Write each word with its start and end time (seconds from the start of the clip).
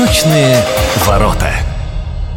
Восточные 0.00 0.56
ворота. 1.06 1.50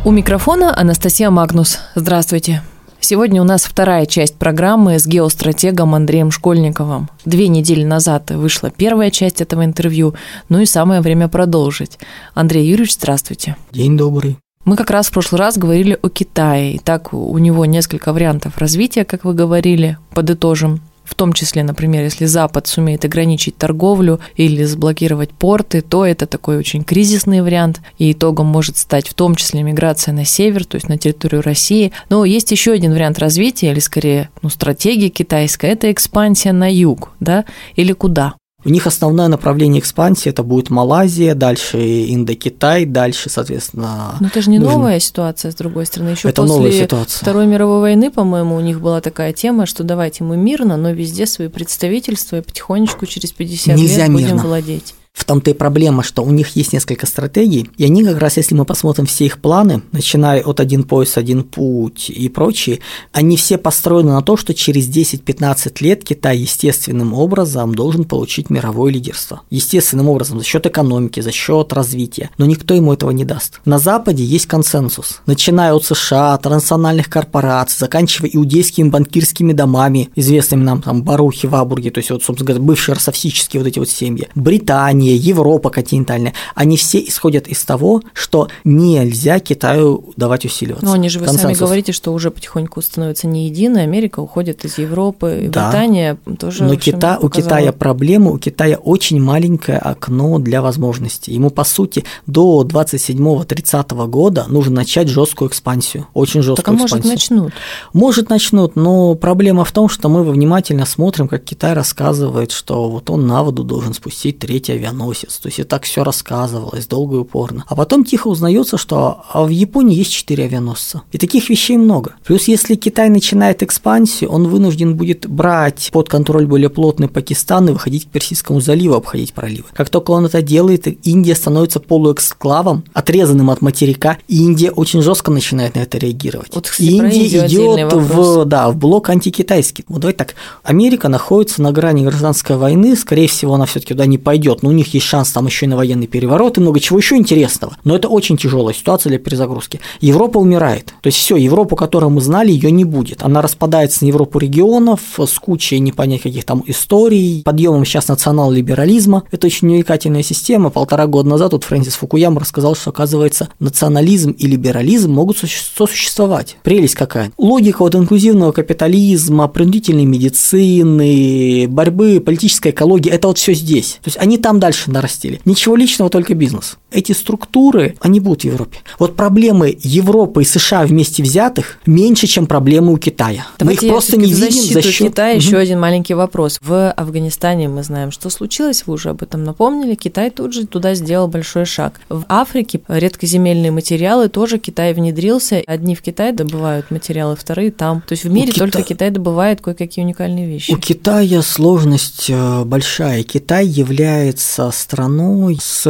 У 0.03 0.11
микрофона 0.11 0.77
Анастасия 0.77 1.29
Магнус. 1.29 1.79
Здравствуйте. 1.95 2.61
Сегодня 2.99 3.41
у 3.41 3.45
нас 3.45 3.63
вторая 3.63 4.05
часть 4.05 4.35
программы 4.35 4.99
с 4.99 5.07
геостратегом 5.07 5.95
Андреем 5.95 6.29
Школьниковым. 6.29 7.09
Две 7.23 7.47
недели 7.47 7.85
назад 7.85 8.31
вышла 8.31 8.69
первая 8.69 9.11
часть 9.11 9.39
этого 9.39 9.63
интервью, 9.63 10.13
ну 10.49 10.59
и 10.59 10.65
самое 10.65 10.99
время 10.99 11.29
продолжить. 11.29 11.99
Андрей 12.33 12.67
Юрьевич, 12.67 12.95
здравствуйте. 12.95 13.55
День 13.71 13.95
добрый. 13.95 14.37
Мы 14.65 14.75
как 14.75 14.89
раз 14.89 15.07
в 15.07 15.11
прошлый 15.11 15.39
раз 15.39 15.57
говорили 15.57 15.97
о 16.01 16.09
Китае. 16.09 16.73
И 16.73 16.79
так 16.79 17.13
у 17.13 17.37
него 17.37 17.65
несколько 17.65 18.11
вариантов 18.11 18.57
развития, 18.57 19.05
как 19.05 19.23
вы 19.23 19.33
говорили, 19.33 19.97
подытожим 20.13 20.81
в 21.03 21.15
том 21.15 21.33
числе, 21.33 21.63
например, 21.63 22.03
если 22.03 22.25
Запад 22.25 22.67
сумеет 22.67 23.05
ограничить 23.05 23.57
торговлю 23.57 24.19
или 24.35 24.63
заблокировать 24.63 25.31
порты, 25.31 25.81
то 25.81 26.05
это 26.05 26.25
такой 26.25 26.57
очень 26.57 26.83
кризисный 26.83 27.41
вариант, 27.41 27.81
и 27.97 28.11
итогом 28.11 28.47
может 28.47 28.77
стать 28.77 29.07
в 29.07 29.13
том 29.13 29.35
числе 29.35 29.63
миграция 29.63 30.13
на 30.13 30.25
север, 30.25 30.65
то 30.65 30.75
есть 30.75 30.89
на 30.89 30.97
территорию 30.97 31.41
России. 31.41 31.91
Но 32.09 32.25
есть 32.25 32.51
еще 32.51 32.71
один 32.71 32.93
вариант 32.93 33.19
развития, 33.19 33.71
или 33.71 33.79
скорее 33.79 34.29
ну, 34.41 34.49
стратегия 34.49 35.09
китайская, 35.09 35.71
это 35.71 35.91
экспансия 35.91 36.51
на 36.51 36.71
юг, 36.71 37.11
да, 37.19 37.45
или 37.75 37.93
куда? 37.93 38.35
У 38.65 38.69
них 38.69 38.87
основное 38.87 39.27
направление 39.27 39.81
экспансии 39.81 40.29
это 40.29 40.43
будет 40.43 40.69
Малайзия, 40.69 41.35
дальше 41.35 41.77
Индокитай, 42.13 42.85
дальше, 42.85 43.29
соответственно. 43.29 44.15
Но 44.19 44.27
это 44.27 44.41
же 44.41 44.49
не 44.49 44.59
нужно... 44.59 44.77
новая 44.77 44.99
ситуация, 44.99 45.51
с 45.51 45.55
другой 45.55 45.85
стороны. 45.85 46.09
Еще 46.09 46.29
это 46.29 46.41
после 46.41 46.55
новая 46.55 46.71
ситуация. 46.71 47.21
Второй 47.21 47.45
мировой 47.45 47.81
войны, 47.81 48.09
по-моему, 48.09 48.55
у 48.55 48.61
них 48.61 48.79
была 48.79 49.01
такая 49.01 49.33
тема, 49.33 49.65
что 49.65 49.83
давайте 49.83 50.23
мы 50.23 50.37
мирно, 50.37 50.77
но 50.77 50.91
везде 50.91 51.25
свои 51.25 51.49
представительства 51.49 52.37
и 52.37 52.41
потихонечку 52.41 53.05
через 53.05 53.31
50 53.31 53.75
Нельзя 53.75 54.03
лет 54.03 54.09
мирно. 54.09 54.29
будем 54.29 54.37
владеть. 54.37 54.95
Том-то 55.33 55.49
и 55.49 55.55
проблема, 55.55 56.03
что 56.03 56.21
у 56.21 56.29
них 56.29 56.55
есть 56.55 56.73
несколько 56.73 57.07
стратегий, 57.07 57.67
и 57.79 57.85
они 57.85 58.03
как 58.03 58.19
раз, 58.19 58.37
если 58.37 58.53
мы 58.53 58.65
посмотрим 58.65 59.07
все 59.07 59.25
их 59.25 59.39
планы, 59.39 59.81
начиная 59.91 60.43
от 60.43 60.59
«Один 60.59 60.83
пояс, 60.83 61.17
один 61.17 61.43
путь» 61.43 62.11
и 62.11 62.29
прочие, 62.29 62.81
они 63.13 63.35
все 63.35 63.57
построены 63.57 64.11
на 64.11 64.21
то, 64.21 64.37
что 64.37 64.53
через 64.53 64.87
10-15 64.87 65.73
лет 65.79 66.03
Китай 66.03 66.37
естественным 66.37 67.15
образом 67.15 67.73
должен 67.73 68.03
получить 68.03 68.51
мировое 68.51 68.93
лидерство. 68.93 69.41
Естественным 69.49 70.07
образом, 70.07 70.37
за 70.37 70.45
счет 70.45 70.67
экономики, 70.67 71.19
за 71.19 71.31
счет 71.31 71.73
развития. 71.73 72.29
Но 72.37 72.45
никто 72.45 72.75
ему 72.75 72.93
этого 72.93 73.09
не 73.09 73.25
даст. 73.25 73.59
На 73.65 73.79
Западе 73.79 74.23
есть 74.23 74.45
консенсус. 74.45 75.21
Начиная 75.25 75.73
от 75.73 75.83
США, 75.83 76.37
транснациональных 76.37 77.09
корпораций, 77.09 77.79
заканчивая 77.79 78.29
иудейскими 78.31 78.89
банкирскими 78.89 79.53
домами, 79.53 80.11
известными 80.15 80.61
нам 80.63 80.83
там 80.83 81.01
Барухи, 81.01 81.47
Вабурги, 81.47 81.89
то 81.89 81.97
есть 81.97 82.11
вот, 82.11 82.21
собственно 82.21 82.49
говоря, 82.49 82.63
бывшие 82.63 82.93
расовсические 82.93 83.63
вот 83.63 83.67
эти 83.67 83.79
вот 83.79 83.89
семьи, 83.89 84.29
Британия, 84.35 85.22
Европа 85.23 85.69
континентальная, 85.69 86.33
они 86.55 86.77
все 86.77 86.99
исходят 86.99 87.47
из 87.47 87.63
того, 87.63 88.01
что 88.13 88.49
нельзя 88.63 89.39
Китаю 89.39 90.13
давать 90.17 90.45
усиливаться. 90.45 90.85
Но 90.85 90.93
они 90.93 91.09
же 91.09 91.19
вы 91.19 91.25
Консенсус. 91.25 91.57
сами 91.57 91.65
говорите, 91.65 91.91
что 91.93 92.13
уже 92.13 92.29
потихоньку 92.29 92.81
становится 92.81 93.27
не 93.27 93.47
единой, 93.47 93.83
Америка 93.83 94.19
уходит 94.19 94.65
из 94.65 94.77
Европы, 94.77 95.47
да. 95.49 95.69
Британия 95.69 96.17
тоже. 96.37 96.65
Но 96.65 96.75
Кита, 96.75 97.17
у 97.21 97.29
Китая 97.29 97.71
проблема, 97.71 98.31
у 98.31 98.37
Китая 98.37 98.77
очень 98.77 99.21
маленькое 99.21 99.77
окно 99.77 100.39
для 100.39 100.61
возможностей. 100.61 101.33
Ему, 101.33 101.49
по 101.49 101.63
сути, 101.63 102.03
до 102.27 102.63
27-30 102.63 104.07
года 104.07 104.45
нужно 104.49 104.75
начать 104.75 105.07
жесткую 105.07 105.49
экспансию, 105.49 106.07
очень 106.13 106.41
жесткую 106.41 106.77
так, 106.77 106.81
а 106.81 106.85
экспансию. 106.85 107.01
может 107.01 107.05
начнут? 107.05 107.53
Может 107.93 108.29
начнут, 108.29 108.75
но 108.75 109.15
проблема 109.15 109.63
в 109.63 109.71
том, 109.71 109.87
что 109.87 110.09
мы 110.09 110.23
внимательно 110.23 110.85
смотрим, 110.85 111.27
как 111.27 111.43
Китай 111.43 111.73
рассказывает, 111.73 112.51
что 112.51 112.89
вот 112.89 113.09
он 113.09 113.27
на 113.27 113.43
воду 113.43 113.63
должен 113.63 113.93
спустить 113.93 114.39
третий 114.39 114.73
авианосец 114.73 115.02
авианосец. 115.03 115.37
То 115.37 115.47
есть 115.47 115.59
и 115.59 115.63
так 115.63 115.83
все 115.83 116.03
рассказывалось 116.03 116.87
долго 116.87 117.17
и 117.17 117.19
упорно. 117.19 117.65
А 117.67 117.75
потом 117.75 118.03
тихо 118.03 118.27
узнается, 118.27 118.77
что 118.77 119.23
а 119.31 119.43
в 119.43 119.49
Японии 119.49 119.95
есть 119.95 120.11
четыре 120.11 120.45
авианосца. 120.45 121.01
И 121.11 121.17
таких 121.17 121.49
вещей 121.49 121.77
много. 121.77 122.15
Плюс 122.23 122.47
если 122.47 122.75
Китай 122.75 123.09
начинает 123.09 123.63
экспансию, 123.63 124.31
он 124.31 124.47
вынужден 124.47 124.95
будет 124.95 125.27
брать 125.27 125.89
под 125.91 126.09
контроль 126.09 126.45
более 126.45 126.69
плотный 126.69 127.07
Пакистан 127.07 127.69
и 127.69 127.71
выходить 127.71 128.05
к 128.05 128.07
Персидскому 128.09 128.61
заливу, 128.61 128.95
обходить 128.95 129.33
проливы. 129.33 129.65
Как 129.73 129.89
только 129.89 130.11
он 130.11 130.25
это 130.25 130.41
делает, 130.41 130.87
Индия 131.05 131.35
становится 131.35 131.79
полуэксклавом, 131.79 132.83
отрезанным 132.93 133.49
от 133.49 133.61
материка, 133.61 134.17
и 134.27 134.37
Индия 134.43 134.71
очень 134.71 135.01
жестко 135.01 135.31
начинает 135.31 135.75
на 135.75 135.79
это 135.79 135.97
реагировать. 135.97 136.53
Вот, 136.53 136.67
кстати, 136.67 136.89
Индия 136.89 137.47
идет 137.47 137.93
в, 137.93 138.45
да, 138.45 138.69
в 138.69 138.77
блок 138.77 139.09
антикитайский. 139.09 139.85
Вот 139.87 140.01
давайте 140.01 140.17
так. 140.17 140.35
Америка 140.63 141.09
находится 141.09 141.61
на 141.61 141.71
грани 141.71 142.03
гражданской 142.03 142.57
войны, 142.57 142.95
скорее 142.95 143.27
всего, 143.27 143.53
она 143.53 143.65
все-таки 143.65 143.93
туда 143.93 144.05
не 144.05 144.17
пойдет, 144.17 144.63
но 144.63 144.69
у 144.69 144.71
них 144.71 144.92
есть 144.97 145.07
шанс 145.07 145.31
там 145.31 145.45
еще 145.45 145.65
и 145.65 145.69
на 145.69 145.75
военный 145.75 146.07
переворот 146.07 146.57
и 146.57 146.61
много 146.61 146.79
чего 146.79 146.99
еще 146.99 147.15
интересного. 147.15 147.77
Но 147.83 147.95
это 147.95 148.07
очень 148.07 148.37
тяжелая 148.37 148.73
ситуация 148.73 149.09
для 149.09 149.19
перезагрузки. 149.19 149.79
Европа 150.01 150.37
умирает. 150.37 150.93
То 151.01 151.07
есть 151.07 151.17
все, 151.17 151.35
Европу, 151.35 151.75
которую 151.75 152.11
мы 152.11 152.21
знали, 152.21 152.51
ее 152.51 152.71
не 152.71 152.85
будет. 152.85 153.23
Она 153.23 153.41
распадается 153.41 154.03
на 154.03 154.07
Европу 154.09 154.39
регионов 154.39 155.01
с 155.17 155.39
кучей 155.39 155.79
не 155.79 155.91
понять 155.91 156.21
каких 156.21 156.45
там 156.45 156.63
историй, 156.67 157.43
подъемом 157.43 157.85
сейчас 157.85 158.07
национал-либерализма. 158.07 159.23
Это 159.31 159.47
очень 159.47 159.69
увлекательная 159.69 160.23
система. 160.23 160.69
Полтора 160.69 161.07
года 161.07 161.29
назад 161.29 161.53
вот 161.53 161.63
Фрэнсис 161.63 161.95
Фукуяма 161.95 162.39
рассказал, 162.39 162.75
что 162.75 162.89
оказывается 162.89 163.49
национализм 163.59 164.31
и 164.31 164.47
либерализм 164.47 165.11
могут 165.11 165.37
сосуществовать. 165.37 166.57
Прелесть 166.63 166.95
какая. 166.95 167.31
Логика 167.37 167.81
вот 167.81 167.95
инклюзивного 167.95 168.51
капитализма, 168.51 169.47
принудительной 169.47 170.05
медицины, 170.05 171.67
борьбы, 171.67 172.19
политической 172.19 172.71
экологии– 172.71 173.11
это 173.11 173.27
вот 173.27 173.37
все 173.37 173.53
здесь. 173.53 173.99
То 174.03 174.07
есть 174.07 174.17
они 174.17 174.37
там 174.37 174.59
дальше 174.59 174.82
нарастили. 174.91 175.41
Ничего 175.45 175.75
личного, 175.75 176.09
только 176.09 176.33
бизнес. 176.33 176.77
Эти 176.93 177.11
структуры, 177.11 177.95
они 177.99 178.19
будут 178.19 178.41
в 178.41 178.45
Европе. 178.45 178.77
Вот 178.99 179.15
проблемы 179.15 179.75
Европы 179.81 180.43
и 180.43 180.45
США 180.45 180.85
вместе 180.85 181.23
взятых 181.23 181.79
меньше, 181.85 182.27
чем 182.27 182.45
проблемы 182.45 182.93
у 182.93 182.97
Китая. 182.97 183.47
Давайте 183.57 183.81
мы 183.81 183.87
их 183.87 183.93
просто 183.93 184.17
не 184.17 184.31
видим 184.31 184.73
за 184.73 184.81
счет... 184.81 185.09
Китая 185.09 185.31
угу. 185.35 185.41
еще 185.41 185.57
один 185.57 185.79
маленький 185.79 186.13
вопрос. 186.13 186.59
В 186.61 186.91
Афганистане 186.91 187.67
мы 187.67 187.83
знаем, 187.83 188.11
что 188.11 188.29
случилось, 188.29 188.83
вы 188.85 188.93
уже 188.93 189.09
об 189.09 189.23
этом 189.23 189.43
напомнили. 189.43 189.95
Китай 189.95 190.29
тут 190.29 190.53
же 190.53 190.67
туда 190.67 190.93
сделал 190.93 191.27
большой 191.27 191.65
шаг. 191.65 191.99
В 192.09 192.25
Африке 192.29 192.81
редкоземельные 192.87 193.71
материалы 193.71 194.29
тоже 194.29 194.59
Китай 194.59 194.93
внедрился. 194.93 195.61
Одни 195.65 195.95
в 195.95 196.01
Китае 196.01 196.31
добывают 196.31 196.91
материалы, 196.91 197.35
вторые 197.35 197.71
там. 197.71 198.01
То 198.01 198.13
есть 198.13 198.23
в 198.23 198.31
мире 198.31 198.51
у 198.55 198.59
только 198.59 198.79
Кита... 198.79 198.89
Китай 198.89 199.09
добывает 199.09 199.61
кое-какие 199.61 200.05
уникальные 200.05 200.47
вещи. 200.47 200.71
У 200.71 200.77
Китая 200.77 201.41
сложность 201.41 202.29
э, 202.29 202.63
большая. 202.63 203.23
Китай 203.23 203.65
является 203.65 204.69
страной 204.71 205.57
с 205.61 205.87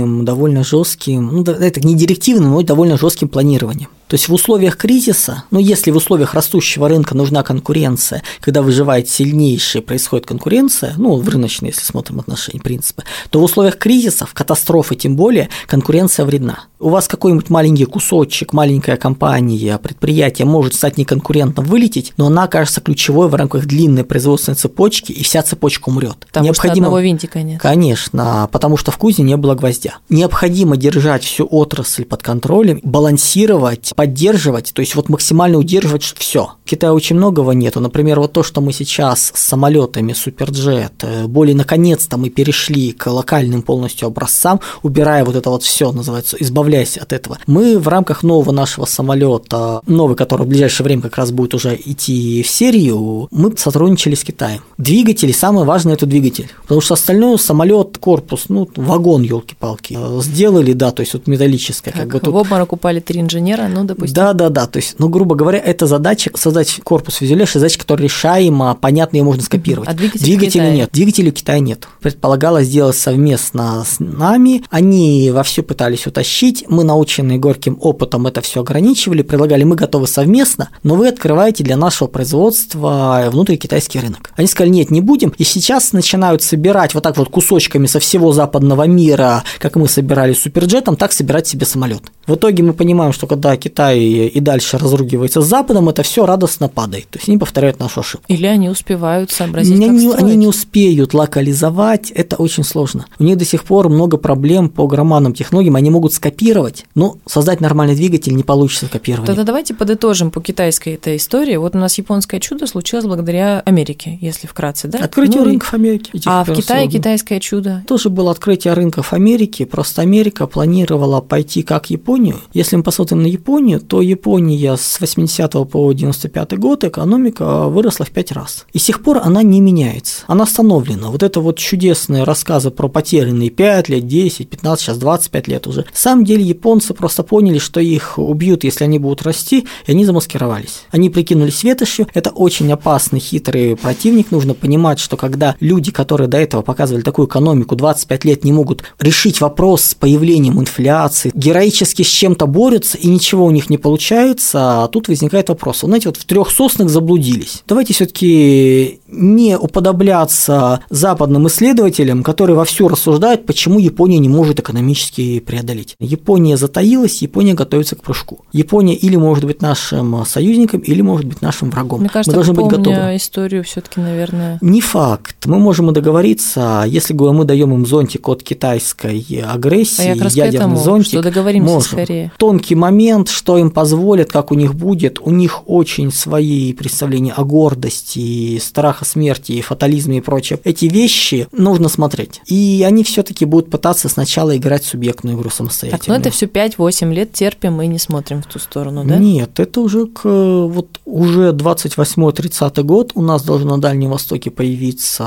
директивным, 0.00 0.24
довольно 0.24 0.64
жестким, 0.64 1.28
ну, 1.28 1.42
это 1.42 1.80
не 1.80 1.94
директивным, 1.94 2.52
но 2.52 2.62
довольно 2.62 2.96
жестким 2.96 3.28
планированием. 3.28 3.88
То 4.12 4.16
есть 4.16 4.28
в 4.28 4.34
условиях 4.34 4.76
кризиса, 4.76 5.44
ну 5.50 5.58
если 5.58 5.90
в 5.90 5.96
условиях 5.96 6.34
растущего 6.34 6.86
рынка 6.86 7.16
нужна 7.16 7.42
конкуренция, 7.42 8.22
когда 8.42 8.60
выживает 8.60 9.08
сильнейший, 9.08 9.80
происходит 9.80 10.26
конкуренция, 10.26 10.92
ну 10.98 11.16
в 11.16 11.26
рыночной, 11.26 11.70
если 11.70 11.80
смотрим 11.80 12.20
отношения, 12.20 12.60
принципы, 12.60 13.04
то 13.30 13.40
в 13.40 13.42
условиях 13.42 13.78
кризисов, 13.78 14.34
катастрофы 14.34 14.96
тем 14.96 15.16
более, 15.16 15.48
конкуренция 15.66 16.26
вредна. 16.26 16.64
У 16.78 16.90
вас 16.90 17.08
какой-нибудь 17.08 17.48
маленький 17.48 17.84
кусочек, 17.86 18.52
маленькая 18.52 18.96
компания, 18.96 19.78
предприятие 19.78 20.46
может 20.46 20.74
стать 20.74 20.98
неконкурентным, 20.98 21.64
вылететь, 21.64 22.12
но 22.18 22.26
она 22.26 22.42
окажется 22.42 22.80
ключевой 22.80 23.28
в 23.28 23.34
рамках 23.34 23.64
длинной 23.66 24.04
производственной 24.04 24.56
цепочки, 24.56 25.12
и 25.12 25.22
вся 25.22 25.42
цепочка 25.42 25.88
умрет. 25.88 26.18
Потому 26.26 26.46
Необходимо... 26.46 26.74
что 26.74 26.82
одного 26.82 26.98
винтика 26.98 27.42
нет. 27.42 27.62
Конечно, 27.62 28.48
потому 28.52 28.76
что 28.76 28.90
в 28.90 28.98
кузе 28.98 29.22
не 29.22 29.36
было 29.36 29.54
гвоздя. 29.54 29.98
Необходимо 30.10 30.76
держать 30.76 31.22
всю 31.22 31.46
отрасль 31.48 32.04
под 32.04 32.22
контролем, 32.24 32.80
балансировать, 32.82 33.92
поддерживать, 34.02 34.72
то 34.74 34.80
есть 34.80 34.96
вот 34.96 35.08
максимально 35.08 35.58
удерживать 35.58 36.02
все. 36.02 36.54
В 36.64 36.68
Китае 36.68 36.92
очень 36.92 37.14
многого 37.14 37.52
нету. 37.52 37.78
Например, 37.78 38.18
вот 38.18 38.32
то, 38.32 38.42
что 38.42 38.60
мы 38.60 38.72
сейчас 38.72 39.30
с 39.32 39.40
самолетами 39.40 40.12
Суперджет, 40.12 40.92
э, 41.02 41.28
более 41.28 41.54
наконец-то 41.54 42.16
мы 42.16 42.28
перешли 42.28 42.90
к 42.90 43.06
локальным 43.06 43.62
полностью 43.62 44.08
образцам, 44.08 44.58
убирая 44.82 45.24
вот 45.24 45.36
это 45.36 45.50
вот 45.50 45.62
все, 45.62 45.92
называется, 45.92 46.36
избавляясь 46.40 46.96
от 46.96 47.12
этого. 47.12 47.38
Мы 47.46 47.78
в 47.78 47.86
рамках 47.86 48.24
нового 48.24 48.50
нашего 48.50 48.86
самолета, 48.86 49.82
новый, 49.86 50.16
который 50.16 50.46
в 50.46 50.48
ближайшее 50.48 50.84
время 50.84 51.02
как 51.02 51.18
раз 51.18 51.30
будет 51.30 51.54
уже 51.54 51.78
идти 51.84 52.42
в 52.42 52.50
серию, 52.50 53.28
мы 53.30 53.56
сотрудничали 53.56 54.16
с 54.16 54.24
Китаем. 54.24 54.62
Двигатели, 54.78 55.30
самое 55.30 55.64
важное 55.64 55.94
это 55.94 56.06
двигатель, 56.06 56.50
потому 56.62 56.80
что 56.80 56.94
остальное 56.94 57.36
самолет, 57.36 57.98
корпус, 57.98 58.46
ну 58.48 58.68
вагон, 58.74 59.22
елки-палки, 59.22 59.96
сделали, 60.22 60.72
да, 60.72 60.90
то 60.90 61.02
есть 61.02 61.12
вот 61.14 61.28
металлическое, 61.28 61.94
как, 61.94 62.02
как 62.02 62.12
бы 62.14 62.18
тут. 62.18 62.34
В 62.34 62.36
обморок 62.36 62.72
упали 62.72 62.98
три 62.98 63.20
инженера, 63.20 63.68
ну 63.68 63.84
да 63.84 63.91
допустим. 63.94 64.14
Да, 64.14 64.32
да, 64.32 64.48
да. 64.48 64.66
То 64.66 64.78
есть, 64.78 64.96
ну, 64.98 65.08
грубо 65.08 65.34
говоря, 65.34 65.58
это 65.58 65.86
задача 65.86 66.30
создать 66.34 66.80
корпус 66.82 67.16
фюзеляж, 67.16 67.52
задача, 67.52 67.78
которая 67.78 68.04
решаема, 68.04 68.74
понятно, 68.80 69.16
ее 69.16 69.22
можно 69.22 69.42
скопировать. 69.42 69.88
А 69.88 69.94
двигатель 69.94 70.24
Двигателя 70.24 70.70
нет. 70.70 70.90
Двигателя 70.92 71.30
у 71.30 71.32
Китая 71.32 71.60
нет. 71.60 71.86
Предполагалось 72.00 72.66
сделать 72.66 72.96
совместно 72.96 73.84
с 73.86 74.00
нами. 74.00 74.62
Они 74.70 75.30
вовсю 75.30 75.62
пытались 75.62 76.06
утащить. 76.06 76.64
Мы, 76.68 76.84
наученные 76.84 77.38
горьким 77.38 77.78
опытом, 77.80 78.26
это 78.26 78.40
все 78.40 78.60
ограничивали, 78.60 79.22
предлагали, 79.22 79.64
мы 79.64 79.76
готовы 79.76 80.06
совместно, 80.06 80.70
но 80.82 80.94
вы 80.94 81.08
открываете 81.08 81.64
для 81.64 81.76
нашего 81.76 82.08
производства 82.08 83.28
внутренний 83.30 83.58
китайский 83.58 84.00
рынок. 84.00 84.32
Они 84.36 84.46
сказали, 84.46 84.70
нет, 84.70 84.90
не 84.90 85.00
будем. 85.00 85.32
И 85.38 85.44
сейчас 85.44 85.92
начинают 85.92 86.42
собирать 86.42 86.94
вот 86.94 87.02
так 87.02 87.16
вот 87.16 87.28
кусочками 87.28 87.86
со 87.86 88.00
всего 88.00 88.32
западного 88.32 88.86
мира, 88.86 89.44
как 89.58 89.76
мы 89.76 89.88
собирали 89.88 90.32
суперджетом, 90.32 90.96
так 90.96 91.12
собирать 91.12 91.46
себе 91.46 91.66
самолет. 91.66 92.02
В 92.26 92.34
итоге 92.34 92.62
мы 92.62 92.72
понимаем, 92.72 93.12
что 93.12 93.26
когда 93.26 93.56
Китай 93.56 93.71
и 93.80 94.40
дальше 94.40 94.78
разругивается 94.78 95.40
с 95.40 95.46
Западом, 95.46 95.88
это 95.88 96.02
все 96.02 96.26
радостно 96.26 96.68
падает. 96.68 97.08
То 97.10 97.18
есть 97.18 97.28
они 97.28 97.38
повторяют 97.38 97.78
нашу 97.78 98.00
ошибку. 98.00 98.24
Или 98.28 98.46
они 98.46 98.68
успевают 98.68 99.30
сообразить, 99.30 99.74
они, 99.74 99.86
как 99.86 99.94
не, 99.94 100.08
строить. 100.08 100.22
они 100.22 100.36
не 100.36 100.46
успеют 100.46 101.14
локализовать, 101.14 102.10
это 102.10 102.36
очень 102.36 102.64
сложно. 102.64 103.06
У 103.18 103.24
них 103.24 103.36
до 103.36 103.44
сих 103.44 103.64
пор 103.64 103.88
много 103.88 104.16
проблем 104.16 104.68
по 104.68 104.86
громадным 104.86 105.34
технологиям, 105.34 105.76
они 105.76 105.90
могут 105.90 106.12
скопировать, 106.12 106.84
но 106.94 107.16
создать 107.26 107.60
нормальный 107.60 107.96
двигатель 107.96 108.34
не 108.34 108.42
получится 108.42 108.88
копировать. 108.88 109.26
Тогда 109.26 109.44
давайте 109.44 109.74
подытожим 109.74 110.30
по 110.30 110.40
китайской 110.40 110.94
этой 110.94 111.16
истории. 111.16 111.56
Вот 111.56 111.74
у 111.74 111.78
нас 111.78 111.96
японское 111.98 112.40
чудо 112.40 112.66
случилось 112.66 113.04
благодаря 113.04 113.60
Америке, 113.60 114.18
если 114.20 114.46
вкратце, 114.46 114.88
да? 114.88 114.98
Открытие 114.98 115.40
Ну 115.40 115.46
рынков 115.46 115.74
Америки. 115.74 116.10
А 116.26 116.44
в 116.44 116.52
Китае 116.52 116.88
китайское 116.88 117.40
чудо. 117.40 117.84
Тоже 117.86 118.10
было 118.10 118.30
открытие 118.30 118.74
рынков 118.74 119.12
Америки, 119.12 119.64
просто 119.64 120.02
Америка 120.02 120.46
планировала 120.46 121.20
пойти 121.20 121.62
как 121.62 121.90
Японию. 121.90 122.40
Если 122.52 122.76
мы 122.76 122.82
посмотрим 122.82 123.22
на 123.22 123.26
Японию, 123.26 123.61
то 123.88 124.02
Япония 124.02 124.76
с 124.76 125.00
80 125.00 125.52
по 125.70 125.92
95 125.92 126.58
год 126.58 126.84
экономика 126.84 127.68
выросла 127.68 128.06
в 128.06 128.10
5 128.10 128.32
раз. 128.32 128.66
И 128.72 128.78
с 128.78 128.84
тех 128.84 129.02
пор 129.02 129.20
она 129.22 129.42
не 129.42 129.60
меняется, 129.60 130.24
она 130.26 130.44
остановлена. 130.44 131.10
Вот 131.10 131.22
это 131.22 131.40
вот 131.40 131.58
чудесные 131.58 132.24
рассказы 132.24 132.70
про 132.70 132.88
потерянные 132.88 133.50
5 133.50 133.88
лет, 133.88 134.06
10, 134.06 134.48
15, 134.48 134.84
сейчас 134.84 134.98
25 134.98 135.48
лет 135.48 135.66
уже. 135.66 135.80
На 135.80 135.86
самом 135.92 136.24
деле 136.24 136.42
японцы 136.42 136.94
просто 136.94 137.22
поняли, 137.22 137.58
что 137.58 137.80
их 137.80 138.18
убьют, 138.18 138.64
если 138.64 138.84
они 138.84 138.98
будут 138.98 139.22
расти, 139.22 139.66
и 139.86 139.90
они 139.92 140.04
замаскировались. 140.04 140.82
Они 140.90 141.10
прикинулись 141.10 141.62
ветошью, 141.62 142.08
это 142.14 142.30
очень 142.30 142.72
опасный, 142.72 143.20
хитрый 143.20 143.76
противник, 143.76 144.30
нужно 144.30 144.54
понимать, 144.54 144.98
что 144.98 145.16
когда 145.16 145.56
люди, 145.60 145.92
которые 145.92 146.28
до 146.28 146.38
этого 146.38 146.62
показывали 146.62 147.02
такую 147.02 147.28
экономику, 147.28 147.76
25 147.76 148.24
лет 148.24 148.44
не 148.44 148.52
могут 148.52 148.84
решить 148.98 149.40
вопрос 149.40 149.84
с 149.84 149.94
появлением 149.94 150.60
инфляции, 150.60 151.30
героически 151.34 152.02
с 152.02 152.08
чем-то 152.08 152.46
борются, 152.46 152.98
и 152.98 153.06
ничего 153.08 153.50
них 153.52 153.70
не 153.70 153.78
получается, 153.78 154.84
а 154.84 154.88
тут 154.88 155.08
возникает 155.08 155.48
вопрос. 155.48 155.82
Вот 155.82 155.88
Знаете, 155.88 156.08
вот 156.08 156.16
в 156.16 156.24
трех 156.24 156.50
соснах 156.50 156.88
заблудились. 156.88 157.62
Давайте 157.66 157.94
все-таки 157.94 159.00
не 159.12 159.56
уподобляться 159.58 160.80
западным 160.90 161.46
исследователям, 161.48 162.22
которые 162.22 162.56
вовсю 162.56 162.88
рассуждают, 162.88 163.46
почему 163.46 163.78
Япония 163.78 164.18
не 164.18 164.28
может 164.28 164.58
экономически 164.60 165.40
преодолеть. 165.40 165.94
Япония 166.00 166.56
затаилась, 166.56 167.22
Япония 167.22 167.54
готовится 167.54 167.96
к 167.96 168.02
прыжку. 168.02 168.40
Япония 168.52 168.94
или 168.94 169.16
может 169.16 169.44
быть 169.44 169.62
нашим 169.62 170.24
союзником, 170.26 170.80
или 170.80 171.02
может 171.02 171.26
быть 171.26 171.42
нашим 171.42 171.70
врагом. 171.70 172.00
Мне 172.00 172.08
кажется, 172.08 172.30
Мы 172.30 172.34
должны 172.34 172.54
быть 172.54 172.66
готовы. 172.66 173.16
историю 173.16 173.64
все 173.64 173.80
таки 173.80 174.00
наверное... 174.00 174.58
Не 174.60 174.80
факт. 174.80 175.46
Мы 175.46 175.58
можем 175.58 175.90
и 175.90 175.94
договориться, 175.94 176.84
если 176.86 177.12
мы 177.12 177.44
даем 177.44 177.72
им 177.74 177.86
зонтик 177.86 178.28
от 178.28 178.42
китайской 178.42 179.24
агрессии, 179.46 180.02
А 180.02 180.14
я 180.14 180.44
ядерный 180.46 180.56
этому, 180.56 180.76
зонтик. 180.76 181.08
что 181.12 181.22
договоримся 181.22 181.72
можем. 181.74 181.90
скорее. 181.92 182.32
Тонкий 182.38 182.74
момент, 182.74 183.28
что 183.28 183.58
им 183.58 183.70
позволят, 183.70 184.30
как 184.32 184.50
у 184.50 184.54
них 184.54 184.74
будет. 184.74 185.18
У 185.20 185.30
них 185.30 185.68
очень 185.68 186.10
свои 186.12 186.72
представления 186.72 187.32
о 187.32 187.44
гордости, 187.44 188.58
страха 189.02 189.12
смерти, 189.12 189.60
фатализме 189.60 190.18
и 190.18 190.20
прочее. 190.20 190.58
Эти 190.64 190.86
вещи 190.86 191.46
нужно 191.52 191.88
смотреть. 191.88 192.40
И 192.46 192.84
они 192.86 193.04
все-таки 193.04 193.44
будут 193.44 193.70
пытаться 193.70 194.08
сначала 194.08 194.56
играть 194.56 194.84
субъектную 194.84 195.36
игру 195.36 195.50
самостоятельно. 195.50 195.98
Так, 195.98 196.08
ну 196.08 196.14
это 196.14 196.30
все 196.30 196.46
5-8 196.46 197.12
лет 197.12 197.32
терпим 197.32 197.80
и 197.82 197.86
не 197.86 197.98
смотрим 197.98 198.42
в 198.42 198.46
ту 198.46 198.58
сторону, 198.58 199.04
да? 199.04 199.16
Нет, 199.16 199.60
это 199.60 199.80
уже 199.80 200.06
к 200.06 200.22
вот 200.24 201.00
уже 201.04 201.52
28-30 201.52 202.82
год 202.82 203.12
у 203.14 203.22
нас 203.22 203.42
должно 203.42 203.76
на 203.76 203.80
Дальнем 203.80 204.10
Востоке 204.10 204.50
появиться 204.50 205.26